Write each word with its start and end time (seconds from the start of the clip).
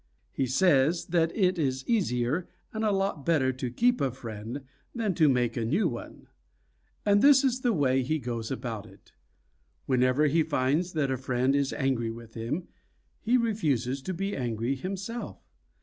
He 0.31 0.47
says 0.47 1.05
that 1.09 1.31
it 1.37 1.59
is 1.59 1.87
easier 1.87 2.47
and 2.73 2.83
a 2.83 2.91
lot 2.91 3.23
better 3.23 3.51
to 3.53 3.69
keep 3.69 4.01
a 4.01 4.09
friend 4.09 4.61
than 4.95 5.13
to 5.13 5.29
make 5.29 5.55
a 5.55 5.63
new 5.63 5.87
one. 5.87 6.25
And 7.05 7.21
this 7.21 7.43
is 7.43 7.59
the 7.61 7.71
way 7.71 8.01
he 8.01 8.17
goes 8.17 8.49
about 8.49 8.87
it: 8.87 9.11
Whenever 9.85 10.25
he 10.25 10.41
finds 10.41 10.93
that 10.93 11.11
a 11.11 11.17
friend 11.17 11.55
is 11.55 11.71
angry 11.71 12.09
with 12.09 12.33
him, 12.33 12.67
he 13.19 13.37
refuses 13.37 14.01
to 14.01 14.13
be 14.15 14.35
angry 14.35 14.73
himself. 14.73 15.37